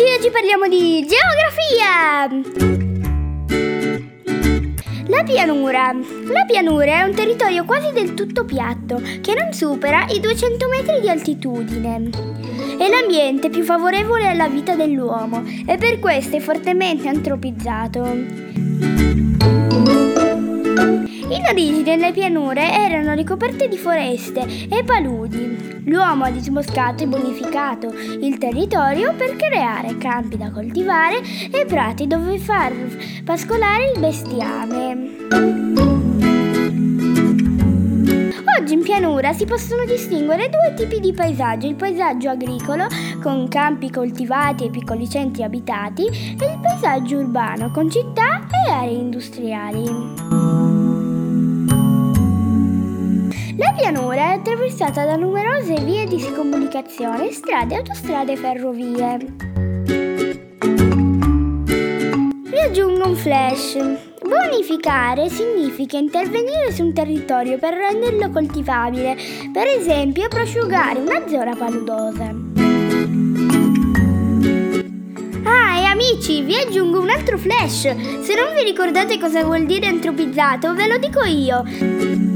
[0.00, 2.26] amici, oggi parliamo di geografia!
[5.08, 5.92] La pianura.
[5.92, 11.00] La pianura è un territorio quasi del tutto piatto, che non supera i 200 metri
[11.00, 12.10] di altitudine.
[12.78, 19.28] È l'ambiente più favorevole alla vita dell'uomo e per questo è fortemente antropizzato.
[21.30, 25.84] In origine le pianure erano ricoperte di foreste e paludi.
[25.84, 27.86] L'uomo ha disboscato e bonificato
[28.20, 31.20] il territorio per creare campi da coltivare
[31.52, 32.72] e prati dove far
[33.24, 35.18] pascolare il bestiame.
[38.58, 42.86] Oggi in pianura si possono distinguere due tipi di paesaggio, il paesaggio agricolo
[43.22, 48.94] con campi coltivati e piccoli centri abitati e il paesaggio urbano con città e aree
[48.94, 50.59] industriali.
[53.60, 59.18] La pianura è attraversata da numerose vie di comunicazione, strade, autostrade e ferrovie.
[62.48, 63.76] Vi aggiungo un flash.
[64.22, 69.14] Bonificare significa intervenire su un territorio per renderlo coltivabile,
[69.52, 72.34] per esempio prosciugare una zona paludosa.
[75.44, 77.94] Ah, e amici, vi aggiungo un altro flash.
[78.22, 82.29] Se non vi ricordate cosa vuol dire antropizzato, ve lo dico io.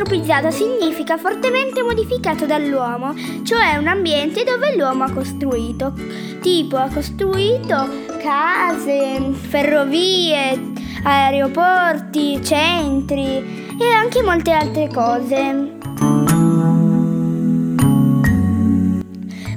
[0.00, 5.92] Antropizzato significa fortemente modificato dall'uomo, cioè un ambiente dove l'uomo ha costruito.
[6.40, 7.86] Tipo ha costruito
[8.18, 10.58] case, ferrovie,
[11.02, 15.76] aeroporti, centri e anche molte altre cose.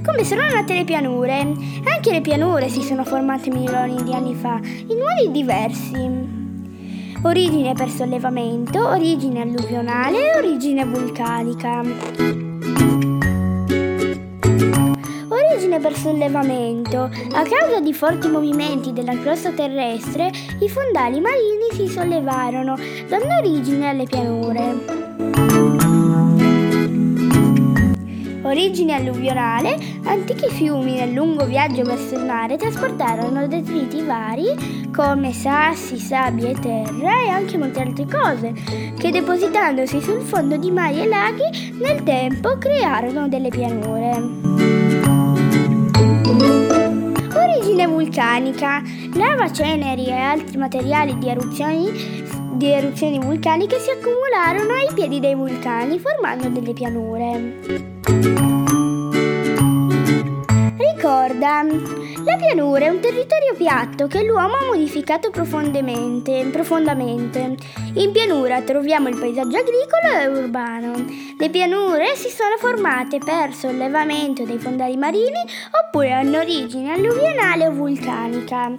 [0.04, 1.40] Come sono nate le pianure?
[1.86, 6.43] Anche le pianure si sono formate milioni di anni fa, in modi diversi
[7.24, 11.82] origine per sollevamento, origine alluvionale e origine vulcanica.
[15.30, 17.04] Origine per sollevamento.
[17.04, 22.76] A causa di forti movimenti della crosta terrestre, i fondali marini si sollevarono,
[23.08, 25.73] dando origine alle pianure
[28.64, 35.98] origine alluvionale, antichi fiumi nel lungo viaggio verso il mare trasportarono detriti vari come sassi,
[35.98, 38.54] sabbie e terra e anche molte altre cose,
[38.98, 44.12] che depositandosi sul fondo di mari e laghi nel tempo crearono delle pianure.
[47.36, 48.82] Origine vulcanica.
[49.16, 51.92] Lava, ceneri e altri materiali di eruzioni,
[52.54, 58.53] di eruzioni vulcaniche si accumularono ai piedi dei vulcani formando delle pianure.
[61.44, 61.62] Ricorda,
[62.24, 67.58] la pianura è un territorio piatto che l'uomo ha modificato profondamente, profondamente.
[67.96, 70.94] In pianura troviamo il paesaggio agricolo e urbano.
[71.38, 75.44] Le pianure si sono formate per sollevamento dei fondali marini
[75.86, 78.72] oppure hanno origine alluvionale o vulcanica.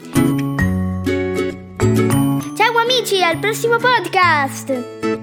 [2.56, 5.13] Ciao amici, al prossimo podcast!